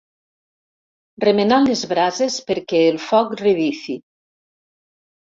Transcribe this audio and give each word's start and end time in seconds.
Remenant 1.23 1.67
les 1.71 1.83
brases 1.91 2.37
perquè 2.47 2.79
el 2.93 2.97
foc 3.09 3.35
revifi. 3.43 3.99